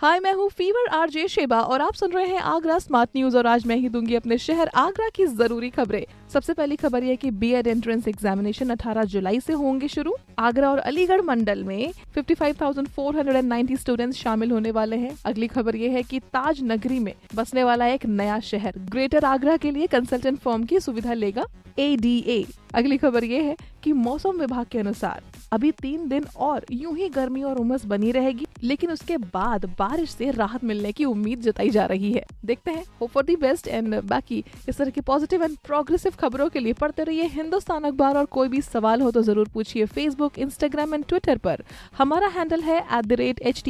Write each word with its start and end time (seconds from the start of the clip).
हाय 0.00 0.18
मैं 0.20 0.32
हूँ 0.32 0.48
fever 0.48 0.88
RJ 0.94 1.26
Sheba 1.28 1.60
और 1.60 1.80
आप 1.82 1.94
सुन 1.94 2.12
रहे 2.12 2.26
हैं 2.26 2.40
आगरा 2.40 2.78
स्मार्ट 2.78 3.10
न्यूज़ 3.16 3.36
और 3.36 3.46
आज 3.46 3.66
मैं 3.66 3.76
ही 3.76 3.88
दूँगी 3.88 4.14
अपने 4.14 4.36
शहर 4.38 4.68
आगरा 4.74 5.08
की 5.14 5.24
ज़रूरी 5.26 5.70
खबरें। 5.70 6.04
सबसे 6.32 6.52
पहली 6.52 6.76
खबर 6.76 7.04
यह 7.04 7.16
कि 7.16 7.30
बी 7.30 7.50
एड 7.50 7.66
एंट्रेंस 7.66 8.06
एग्जामिनेशन 8.08 8.70
18 8.70 9.04
जुलाई 9.04 9.40
से 9.40 9.52
होंगे 9.52 9.88
शुरू। 9.88 10.14
आगरा 10.38 10.70
और 10.70 10.78
अलीगढ़ 10.80 11.20
मंडल 11.20 11.64
में 11.64 11.92
55,490 12.16 13.76
स्टूडेंट्स 13.76 14.18
शामिल 14.18 14.50
होने 14.50 14.70
वाले 14.70 14.96
हैं। 14.96 15.10
अगली 15.26 15.46
खबर 15.46 15.76
यह 15.76 15.92
है 15.92 16.02
कि 16.02 16.20
ताज 16.20 16.62
नगरी 16.62 16.98
में 16.98 17.12
बसने 17.34 17.64
वाला 17.64 17.86
एक 17.86 18.06
नया 18.06 18.38
शहर 18.42 18.78
ग्रेटर 18.90 19.24
आगरा 19.24 19.56
के 19.56 19.70
लिए 19.70 19.86
कंसल्टेंट 19.86 20.38
फॉर्म 20.38 20.64
की 20.64 20.80
सुविधा 20.80 21.14
लेगा 21.14 21.46
एडीए 21.78 22.44
अगली 22.74 22.96
खबर 22.98 23.24
ये 23.24 23.42
है 23.42 23.56
कि 23.82 23.92
मौसम 23.98 24.40
विभाग 24.40 24.66
के 24.66 24.78
अनुसार 24.78 25.37
अभी 25.52 25.70
तीन 25.72 26.08
दिन 26.08 26.24
और 26.36 26.64
यूँ 26.72 26.96
ही 26.96 27.08
गर्मी 27.08 27.42
और 27.42 27.58
उमस 27.58 27.84
बनी 27.86 28.10
रहेगी, 28.12 28.46
लेकिन 28.62 28.90
उसके 28.90 29.16
बाद 29.16 29.64
बारिश 29.78 30.10
से 30.10 30.30
राहत 30.30 30.64
मिलने 30.64 30.92
की 30.92 31.04
उम्मीद 31.04 31.40
जताई 31.42 31.70
जा 31.70 31.84
रही 31.86 32.12
है। 32.12 32.24
देखते 32.44 32.70
हैं 32.70 32.84
hope 33.00 33.10
for 33.10 33.24
the 33.24 33.36
best 33.36 33.68
and 33.68 33.94
बाकी 34.04 34.42
इस 34.68 34.78
तरह 34.78 34.90
की 34.90 35.00
पॉजिटिव 35.02 35.42
एंड 35.44 35.56
प्रोग्रेसिव 35.66 36.12
खबरों 36.20 36.48
के 36.48 36.58
लिए 36.58 36.72
पढ़ते 36.72 37.04
रहिए 37.04 37.26
हिंदुस्तान 37.28 37.84
अखबार 37.84 38.16
और 38.16 38.24
कोई 38.30 38.48
भी 38.48 38.60
सवाल 38.62 39.00
हो 39.00 39.10
तो 39.10 39.22
ज़रूर 39.22 39.48
पूछिए 39.48 39.86
फेसबुक 39.86 40.38
इंस्टाग्राम 40.38 40.94
एंड 40.94 41.04
ट्विटर 41.04 41.38
पर। 41.38 41.62
हमारा 41.98 42.28
हैंडल 42.28 42.62
है 42.62 42.78
एट 42.78 43.68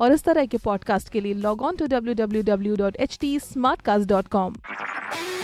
और 0.00 0.12
इस 0.12 0.24
तरह 0.24 0.46
के 0.46 0.58
पॉडकास्ट 0.64 1.08
के 1.08 1.20
लिए 1.20 1.34
log 1.34 1.62
on 1.62 1.76
to 1.76 1.86
W 1.86 2.14
W 2.14 2.42
W 2.42 2.76
dot 2.76 2.96
H 2.96 3.18
T 3.20 3.38
smartcast 3.82 4.08
dot 4.08 4.28
com 4.28 4.54